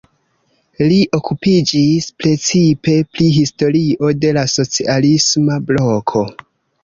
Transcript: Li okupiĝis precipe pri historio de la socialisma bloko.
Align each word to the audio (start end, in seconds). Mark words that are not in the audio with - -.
Li 0.91 0.95
okupiĝis 1.17 2.07
precipe 2.23 2.95
pri 3.17 3.27
historio 3.35 4.09
de 4.23 4.33
la 4.39 4.45
socialisma 4.57 5.59
bloko. 5.69 6.25